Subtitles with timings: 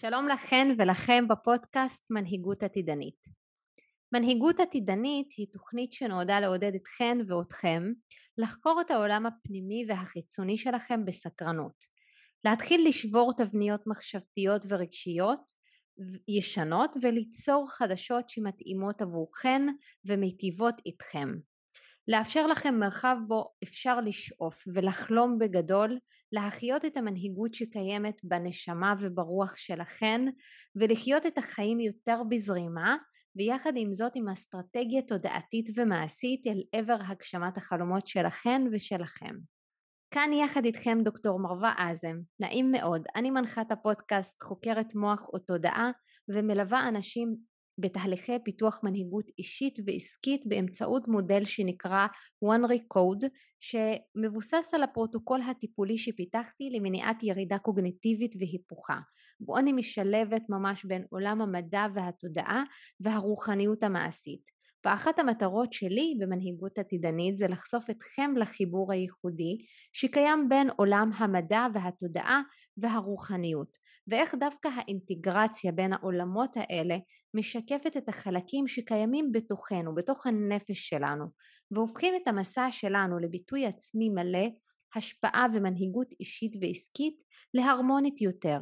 [0.00, 3.24] שלום לכן ולכם בפודקאסט מנהיגות עתידנית.
[4.12, 7.82] מנהיגות עתידנית היא תוכנית שנועדה לעודד אתכן ואותכם
[8.38, 11.84] לחקור את העולם הפנימי והחיצוני שלכם בסקרנות,
[12.44, 15.52] להתחיל לשבור תבניות מחשבתיות ורגשיות
[16.28, 19.62] ישנות וליצור חדשות שמתאימות עבורכן
[20.04, 21.28] ומיטיבות איתכם.
[22.08, 25.98] לאפשר לכם מרחב בו אפשר לשאוף ולחלום בגדול,
[26.32, 30.20] להחיות את המנהיגות שקיימת בנשמה וברוח שלכן
[30.76, 32.96] ולחיות את החיים יותר בזרימה
[33.36, 39.34] ויחד עם זאת עם אסטרטגיה תודעתית ומעשית אל עבר הגשמת החלומות שלכן ושלכם.
[40.10, 45.90] כאן יחד איתכם דוקטור מרווה אזם, נעים מאוד, אני מנחת הפודקאסט חוקרת מוח או תודעה
[46.28, 47.36] ומלווה אנשים
[47.78, 52.06] בתהליכי פיתוח מנהיגות אישית ועסקית באמצעות מודל שנקרא
[52.44, 53.26] one recode
[53.60, 58.98] שמבוסס על הפרוטוקול הטיפולי שפיתחתי למניעת ירידה קוגניטיבית והיפוכה.
[59.40, 62.62] בו אני משלבת ממש בין עולם המדע והתודעה
[63.00, 69.56] והרוחניות המעשית ואחת המטרות שלי במנהיגות עתידנית זה לחשוף אתכם לחיבור הייחודי
[69.92, 72.42] שקיים בין עולם המדע והתודעה
[72.76, 76.96] והרוחניות ואיך דווקא האינטגרציה בין העולמות האלה
[77.34, 81.24] משקפת את החלקים שקיימים בתוכנו, בתוך הנפש שלנו
[81.70, 84.48] והופכים את המסע שלנו לביטוי עצמי מלא,
[84.96, 87.14] השפעה ומנהיגות אישית ועסקית
[87.54, 88.58] להרמונית יותר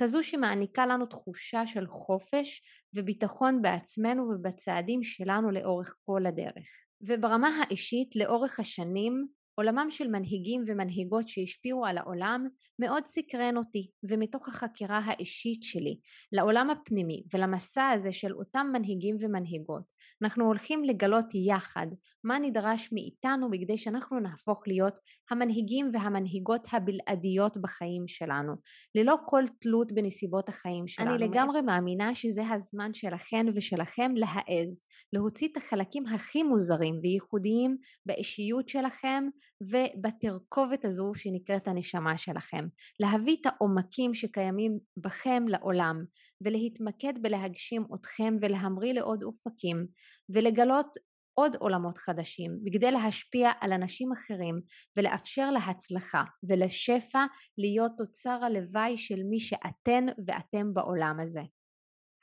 [0.00, 2.62] כזו שמעניקה לנו תחושה של חופש
[2.94, 6.68] וביטחון בעצמנו ובצעדים שלנו לאורך כל הדרך.
[7.02, 12.46] וברמה האישית לאורך השנים עולמם של מנהיגים ומנהיגות שהשפיעו על העולם
[12.78, 15.98] מאוד סקרן אותי ומתוך החקירה האישית שלי
[16.32, 21.86] לעולם הפנימי ולמסע הזה של אותם מנהיגים ומנהיגות אנחנו הולכים לגלות יחד
[22.24, 24.98] מה נדרש מאיתנו בכדי שאנחנו נהפוך להיות
[25.30, 28.52] המנהיגים והמנהיגות הבלעדיות בחיים שלנו
[28.94, 31.14] ללא כל תלות בנסיבות החיים שלנו.
[31.14, 34.82] אני לגמרי מאמינה שזה הזמן שלכן ושלכם להעז
[35.12, 37.76] להוציא את החלקים הכי מוזרים וייחודיים
[38.06, 39.24] באישיות שלכם
[39.60, 42.66] ובתרכובת הזו שנקראת הנשמה שלכם.
[43.00, 46.04] להביא את העומקים שקיימים בכם לעולם
[46.44, 49.86] ולהתמקד בלהגשים אתכם ולהמריא לעוד אופקים
[50.34, 50.86] ולגלות
[51.34, 54.60] עוד עולמות חדשים בכדי להשפיע על אנשים אחרים
[54.96, 57.24] ולאפשר להצלחה ולשפע
[57.58, 61.42] להיות תוצר הלוואי של מי שאתן ואתם בעולם הזה.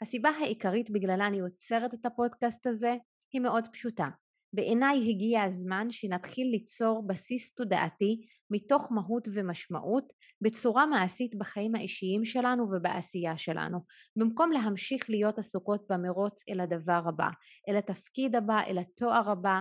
[0.01, 2.96] הסיבה העיקרית בגללה אני עוצרת את הפודקאסט הזה
[3.34, 4.07] היא מאוד פשוטה.
[4.53, 8.22] בעיניי הגיע הזמן שנתחיל ליצור בסיס תודעתי
[8.52, 13.80] מתוך מהות ומשמעות בצורה מעשית בחיים האישיים שלנו ובעשייה שלנו.
[14.16, 17.30] במקום להמשיך להיות עסוקות במרוץ אל הדבר הבא
[17.69, 19.59] אל התפקיד הבא אל התואר הבא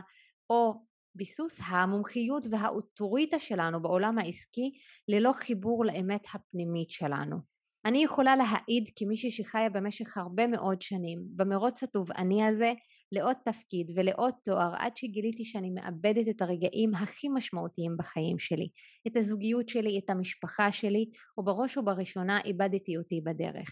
[0.50, 4.72] או ביסוס המומחיות והאוטוריטה שלנו בעולם העסקי
[5.08, 7.36] ללא חיבור לאמת הפנימית שלנו.
[7.84, 12.72] אני יכולה להעיד כמישהי שחיה במשך הרבה מאוד שנים במרוץ התובעני הזה
[13.12, 18.68] לעוד תפקיד ולעוד תואר עד שגיליתי שאני מאבדת את הרגעים הכי משמעותיים בחיים שלי,
[19.06, 21.04] את הזוגיות שלי, את המשפחה שלי,
[21.38, 23.68] ובראש ובראשונה איבדתי אותי בדרך.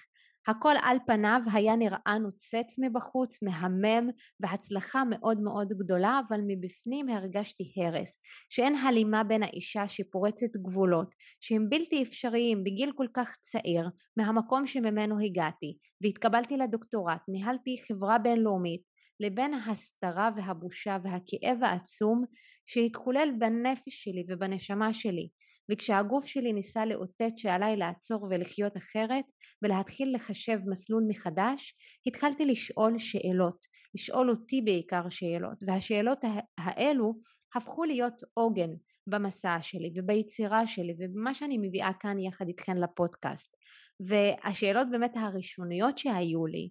[0.48, 7.72] הכל על פניו היה נראה נוצץ מבחוץ, מהמם והצלחה מאוד מאוד גדולה, אבל מבפנים הרגשתי
[7.76, 14.66] הרס, שאין הלימה בין האישה שפורצת גבולות, שהם בלתי אפשריים בגיל כל כך צעיר, מהמקום
[14.66, 18.93] שממנו הגעתי, והתקבלתי לדוקטורט, ניהלתי חברה בינלאומית,
[19.24, 22.24] לבין ההסתרה והבושה והכאב העצום
[22.66, 25.28] שהתחולל בנפש שלי ובנשמה שלי.
[25.70, 29.24] וכשהגוף שלי ניסה לאותת שעליי לעצור ולחיות אחרת
[29.62, 31.76] ולהתחיל לחשב מסלול מחדש
[32.06, 35.58] התחלתי לשאול שאלות לשאול אותי בעיקר שאלות.
[35.66, 36.18] והשאלות
[36.58, 37.14] האלו
[37.54, 38.70] הפכו להיות עוגן
[39.06, 43.56] במסע שלי וביצירה שלי ובמה שאני מביאה כאן יחד איתכן לפודקאסט.
[44.00, 46.68] והשאלות באמת הראשוניות שהיו לי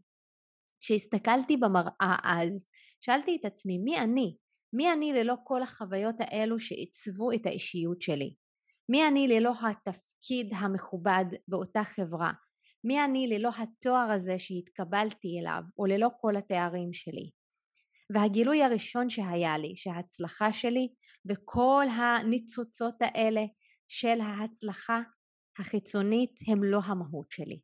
[0.83, 2.67] כשהסתכלתי במראה אז,
[3.01, 4.37] שאלתי את עצמי מי אני?
[4.73, 8.35] מי אני ללא כל החוויות האלו שעיצבו את האישיות שלי?
[8.89, 12.31] מי אני ללא התפקיד המכובד באותה חברה?
[12.83, 17.29] מי אני ללא התואר הזה שהתקבלתי אליו, או ללא כל התארים שלי?
[18.13, 20.87] והגילוי הראשון שהיה לי, שההצלחה שלי
[21.29, 23.41] וכל הניצוצות האלה
[23.87, 25.01] של ההצלחה
[25.59, 27.59] החיצונית הם לא המהות שלי.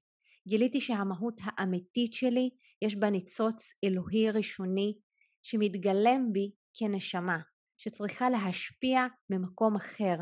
[0.48, 2.50] גיליתי שהמהות האמיתית שלי
[2.82, 4.94] יש בה ניצוץ אלוהי ראשוני
[5.42, 7.40] שמתגלם בי כנשמה
[7.78, 10.16] שצריכה להשפיע ממקום אחר.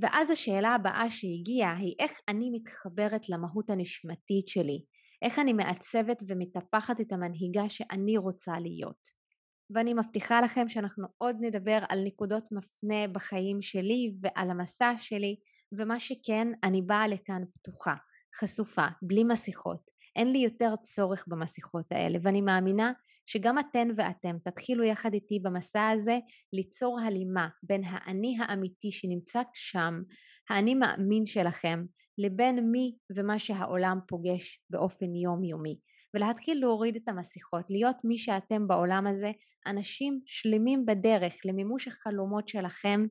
[0.00, 4.84] ואז השאלה הבאה שהגיעה היא איך אני מתחברת למהות הנשמתית שלי?
[5.22, 9.26] איך אני מעצבת ומטפחת את המנהיגה שאני רוצה להיות?
[9.74, 15.36] ואני מבטיחה לכם שאנחנו עוד נדבר על נקודות מפנה בחיים שלי ועל המסע שלי
[15.78, 17.94] ומה שכן אני באה לכאן פתוחה
[18.40, 19.95] חשופה, בלי מסכות.
[20.16, 22.92] אין לי יותר צורך במסכות האלה ואני מאמינה
[23.26, 26.18] שגם אתן ואתם תתחילו יחד איתי במסע הזה
[26.52, 30.02] ליצור הלימה בין האני האמיתי שנמצא שם,
[30.50, 31.84] האני מאמין שלכם,
[32.18, 35.78] לבין מי ומה שהעולם פוגש באופן יומיומי.
[36.14, 39.30] ולהתחיל להוריד את המסכות, להיות מי שאתם בעולם הזה,
[39.66, 43.06] אנשים שלמים בדרך למימוש החלומות שלכם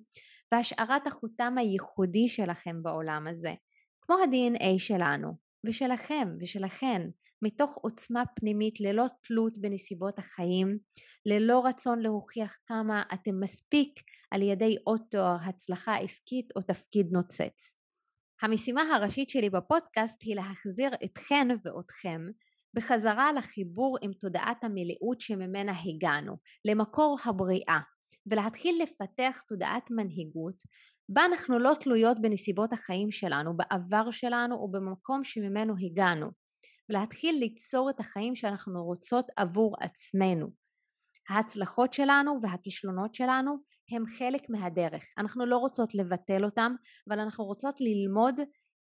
[0.51, 3.53] והשארת החותם הייחודי שלכם בעולם הזה,
[4.01, 7.01] כמו ה-DNA שלנו ושלכם ושלכן,
[7.41, 10.77] מתוך עוצמה פנימית ללא תלות בנסיבות החיים,
[11.25, 13.99] ללא רצון להוכיח כמה אתם מספיק
[14.31, 17.77] על ידי עוד תואר, הצלחה עסקית או תפקיד נוצץ.
[18.41, 22.21] המשימה הראשית שלי בפודקאסט היא להחזיר אתכן ואותכם
[22.75, 27.79] בחזרה לחיבור עם תודעת המלאות שממנה הגענו, למקור הבריאה,
[28.31, 30.63] ולהתחיל לפתח תודעת מנהיגות
[31.09, 36.27] בה אנחנו לא תלויות בנסיבות החיים שלנו, בעבר שלנו או במקום שממנו הגענו,
[36.89, 40.47] ולהתחיל ליצור את החיים שאנחנו רוצות עבור עצמנו.
[41.29, 43.51] ההצלחות שלנו והכישלונות שלנו
[43.95, 45.03] הם חלק מהדרך.
[45.17, 46.75] אנחנו לא רוצות לבטל אותם,
[47.09, 48.39] אבל אנחנו רוצות ללמוד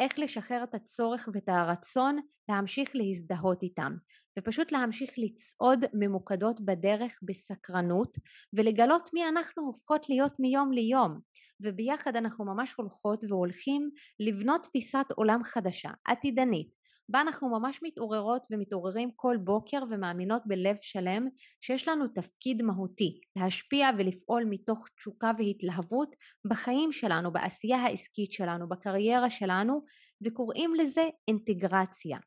[0.01, 2.17] איך לשחרר את הצורך ואת הרצון
[2.49, 3.93] להמשיך להזדהות איתם
[4.39, 8.17] ופשוט להמשיך לצעוד ממוקדות בדרך בסקרנות
[8.53, 11.21] ולגלות מי אנחנו הופכות להיות מיום ליום
[11.63, 13.91] וביחד אנחנו ממש הולכות והולכים
[14.21, 21.27] לבנות תפיסת עולם חדשה עתידנית בה אנחנו ממש מתעוררות ומתעוררים כל בוקר ומאמינות בלב שלם
[21.61, 26.17] שיש לנו תפקיד מהותי להשפיע ולפעול מתוך תשוקה והתלהבות
[26.49, 29.85] בחיים שלנו, בעשייה העסקית שלנו, בקריירה שלנו
[30.27, 32.19] וקוראים לזה אינטגרציה.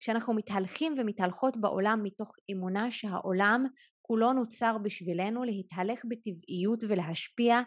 [0.00, 3.64] כשאנחנו מתהלכים ומתהלכות בעולם מתוך אמונה שהעולם
[4.02, 7.60] כולו נוצר בשבילנו להתהלך בטבעיות ולהשפיע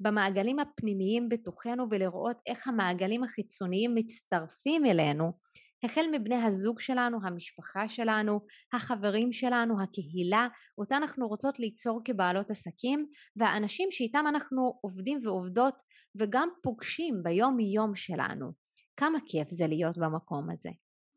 [0.00, 5.32] במעגלים הפנימיים בתוכנו ולראות איך המעגלים החיצוניים מצטרפים אלינו
[5.84, 8.40] החל מבני הזוג שלנו, המשפחה שלנו,
[8.72, 10.48] החברים שלנו, הקהילה,
[10.78, 13.06] אותה אנחנו רוצות ליצור כבעלות עסקים,
[13.36, 15.82] והאנשים שאיתם אנחנו עובדים ועובדות
[16.14, 18.52] וגם פוגשים ביום יום שלנו.
[18.96, 20.70] כמה כיף זה להיות במקום הזה.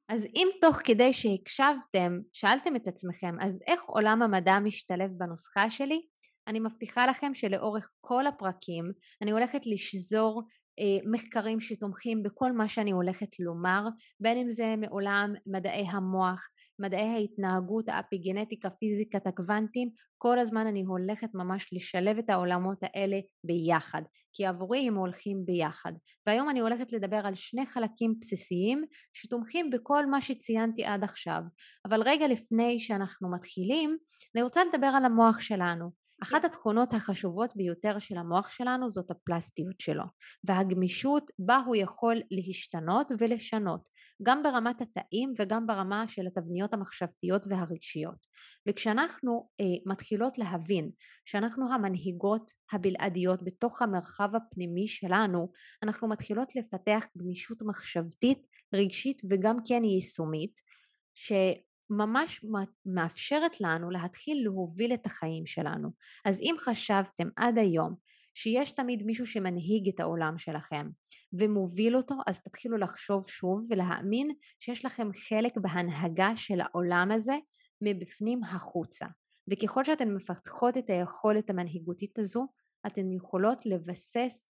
[0.09, 6.01] אז אם תוך כדי שהקשבתם שאלתם את עצמכם אז איך עולם המדע משתלב בנוסחה שלי,
[6.47, 8.91] אני מבטיחה לכם שלאורך כל הפרקים
[9.21, 10.43] אני הולכת לשזור
[10.79, 13.83] אה, מחקרים שתומכים בכל מה שאני הולכת לומר,
[14.19, 16.47] בין אם זה מעולם מדעי המוח,
[16.79, 24.01] מדעי ההתנהגות, האפיגנטיקה, פיזיקת הקוונטים, כל הזמן אני הולכת ממש לשלב את העולמות האלה ביחד,
[24.33, 25.93] כי עבורי הם הולכים ביחד.
[26.27, 31.41] והיום אני הולכת לדבר על שני חלקים בסיסיים שתומכים בכל מה שציינתי עד עכשיו.
[31.85, 33.97] אבל רגע לפני שאנחנו מתחילים,
[34.35, 35.98] אני רוצה לדבר על המוח שלנו.
[36.23, 40.03] אחת התכונות החשובות ביותר של המוח שלנו זאת הפלסטיות שלו
[40.43, 43.89] והגמישות בה הוא יכול להשתנות ולשנות
[44.23, 48.27] גם ברמת התאים וגם ברמה של התבניות המחשבתיות והרגשיות.
[48.69, 50.89] וכשאנחנו אה, מתחילות להבין
[51.25, 55.51] שאנחנו המנהיגות הבלעדיות בתוך המרחב הפנימי שלנו
[55.83, 60.59] אנחנו מתחילות לפתח גמישות מחשבתית רגשית וגם כן יישומית
[61.13, 61.31] ש...
[61.89, 62.45] ממש
[62.85, 65.89] מאפשרת לנו להתחיל להוביל את החיים שלנו.
[66.25, 67.95] אז אם חשבתם עד היום
[68.35, 70.89] שיש תמיד מישהו שמנהיג את העולם שלכם
[71.33, 77.35] ומוביל אותו, אז תתחילו לחשוב שוב ולהאמין שיש לכם חלק בהנהגה של העולם הזה
[77.81, 79.05] מבפנים החוצה.
[79.51, 82.47] וככל שאתן מפתחות את היכולת המנהיגותית הזו,
[82.87, 84.49] אתן יכולות לבסס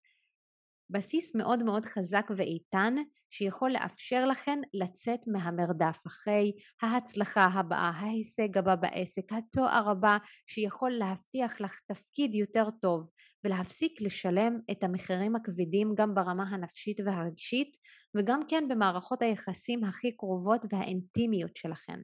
[0.89, 2.95] בסיס מאוד מאוד חזק ואיתן
[3.29, 10.17] שיכול לאפשר לכן לצאת מהמרדף אחרי ההצלחה הבאה, ההישג הבא בעסק, התואר הבא
[10.48, 13.09] שיכול להבטיח לך תפקיד יותר טוב
[13.43, 17.77] ולהפסיק לשלם את המחירים הכבדים גם ברמה הנפשית והרגשית
[18.17, 22.00] וגם כן במערכות היחסים הכי קרובות והאינטימיות שלכן,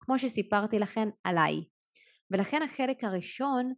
[0.00, 1.54] כמו שסיפרתי לכן עליי.
[2.30, 3.72] ולכן החלק הראשון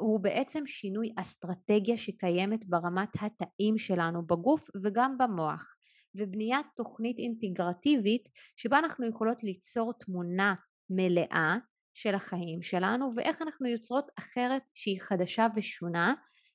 [0.00, 5.77] הוא בעצם שינוי אסטרטגיה שקיימת ברמת התאים שלנו בגוף וגם במוח
[6.18, 10.54] ובניית תוכנית אינטגרטיבית שבה אנחנו יכולות ליצור תמונה
[10.90, 11.56] מלאה
[11.94, 16.14] של החיים שלנו ואיך אנחנו יוצרות אחרת שהיא חדשה ושונה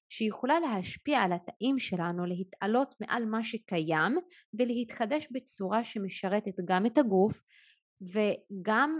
[0.10, 4.18] שיכולה להשפיע על התאים שלנו להתעלות מעל מה שקיים
[4.60, 7.42] ולהתחדש בצורה שמשרתת גם את הגוף
[8.02, 9.00] וגם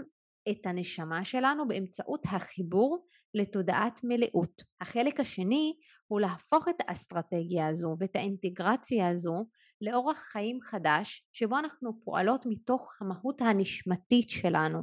[0.50, 4.62] את הנשמה שלנו באמצעות החיבור לתודעת מלאות.
[4.80, 5.74] החלק השני
[6.06, 9.46] הוא להפוך את האסטרטגיה הזו ואת האינטגרציה הזו
[9.80, 14.82] לאורח חיים חדש שבו אנחנו פועלות מתוך המהות הנשמתית שלנו.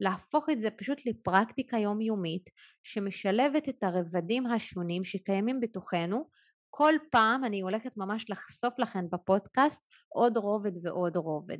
[0.00, 2.50] להפוך את זה פשוט לפרקטיקה יומיומית
[2.82, 6.28] שמשלבת את הרבדים השונים שקיימים בתוכנו.
[6.70, 11.58] כל פעם אני הולכת ממש לחשוף לכם בפודקאסט עוד רובד ועוד רובד.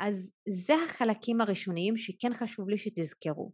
[0.00, 3.52] אז זה החלקים הראשוניים שכן חשוב לי שתזכרו.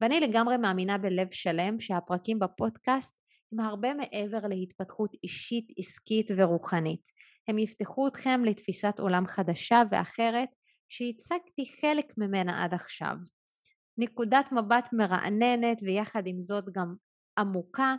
[0.00, 3.16] ואני לגמרי מאמינה בלב שלם שהפרקים בפודקאסט
[3.52, 7.08] הם הרבה מעבר להתפתחות אישית, עסקית ורוחנית.
[7.48, 10.48] הם יפתחו אתכם לתפיסת עולם חדשה ואחרת
[10.88, 13.16] שהצגתי חלק ממנה עד עכשיו.
[13.98, 16.94] נקודת מבט מרעננת ויחד עם זאת גם
[17.38, 17.94] עמוקה,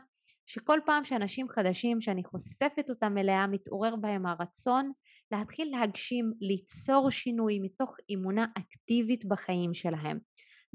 [0.45, 4.91] שכל פעם שאנשים חדשים שאני חושפת אותם אליה מתעורר בהם הרצון
[5.31, 10.19] להתחיל להגשים, ליצור שינוי מתוך אמונה אקטיבית בחיים שלהם.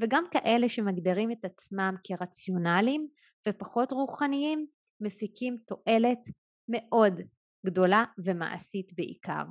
[0.01, 3.09] וגם כאלה שמגדירים את עצמם כרציונליים
[3.49, 4.67] ופחות רוחניים
[5.01, 6.19] מפיקים תועלת
[6.69, 7.21] מאוד
[7.67, 9.45] גדולה ומעשית בעיקר.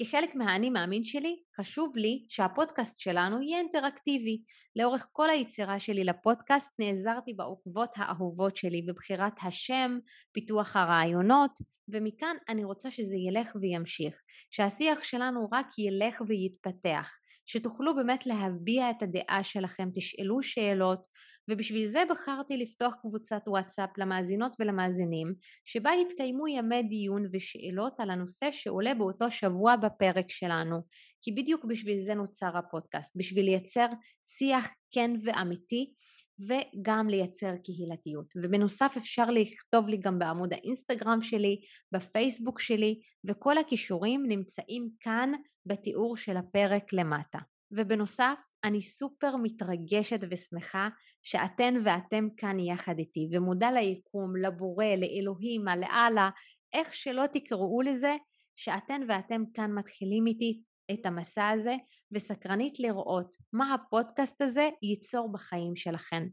[0.00, 4.42] כחלק מהאני מאמין שלי, חשוב לי שהפודקאסט שלנו יהיה אינטראקטיבי.
[4.76, 9.98] לאורך כל היצירה שלי לפודקאסט נעזרתי בעוקבות האהובות שלי בבחירת השם,
[10.32, 11.50] פיתוח הרעיונות,
[11.88, 14.22] ומכאן אני רוצה שזה ילך וימשיך.
[14.50, 17.10] שהשיח שלנו רק ילך ויתפתח.
[17.46, 21.06] שתוכלו באמת להביע את הדעה שלכם, תשאלו שאלות,
[21.48, 28.48] ובשביל זה בחרתי לפתוח קבוצת וואטסאפ למאזינות ולמאזינים, שבה יתקיימו ימי דיון ושאלות על הנושא
[28.52, 30.76] שעולה באותו שבוע בפרק שלנו,
[31.22, 33.86] כי בדיוק בשביל זה נוצר הפודקאסט, בשביל לייצר
[34.22, 35.92] שיח כן ואמיתי
[36.40, 38.34] וגם לייצר קהילתיות.
[38.36, 41.60] ובנוסף אפשר לכתוב לי גם בעמוד האינסטגרם שלי,
[41.92, 45.32] בפייסבוק שלי, וכל הכישורים נמצאים כאן
[45.66, 47.38] בתיאור של הפרק למטה.
[47.70, 50.88] ובנוסף, אני סופר מתרגשת ושמחה
[51.22, 56.30] שאתן ואתם כאן יחד איתי, ומודע ליקום, לבורא, לאלוהים, לאללה,
[56.72, 58.16] איך שלא תקראו לזה,
[58.56, 60.60] שאתן ואתם כאן מתחילים איתי
[60.92, 61.74] את המסע הזה
[62.12, 66.26] וסקרנית לראות מה הפודקאסט הזה ייצור בחיים שלכם.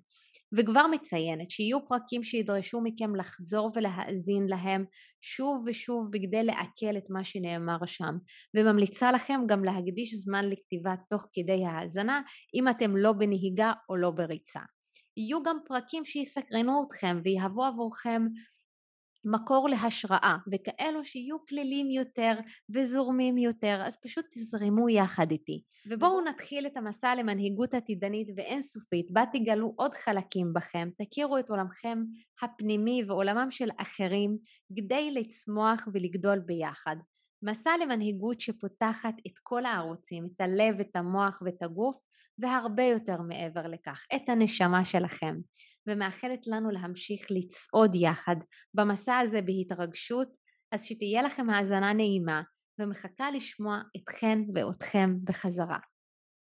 [0.57, 4.85] וכבר מציינת שיהיו פרקים שידרשו מכם לחזור ולהאזין להם
[5.21, 8.17] שוב ושוב בכדי לעכל את מה שנאמר שם
[8.55, 12.21] וממליצה לכם גם להקדיש זמן לכתיבה תוך כדי ההאזנה
[12.55, 14.59] אם אתם לא בנהיגה או לא בריצה.
[15.17, 18.21] יהיו גם פרקים שיסקרנו אתכם ויהוו עבורכם
[19.25, 22.33] מקור להשראה וכאלו שיהיו כלילים יותר
[22.73, 25.61] וזורמים יותר אז פשוט תזרמו יחד איתי.
[25.89, 29.11] ובואו נתחיל את המסע למנהיגות עתידנית ואינסופית.
[29.11, 31.99] בה תגלו עוד חלקים בכם תכירו את עולמכם
[32.41, 34.37] הפנימי ועולמם של אחרים
[34.77, 36.95] כדי לצמוח ולגדול ביחד.
[37.43, 41.97] מסע למנהיגות שפותחת את כל הערוצים את הלב את המוח ואת הגוף
[42.39, 45.35] והרבה יותר מעבר לכך את הנשמה שלכם
[45.87, 48.35] ומאחלת לנו להמשיך לצעוד יחד
[48.73, 50.27] במסע הזה בהתרגשות,
[50.71, 52.41] אז שתהיה לכם האזנה נעימה
[52.79, 55.77] ומחכה לשמוע אתכן ואותכם בחזרה.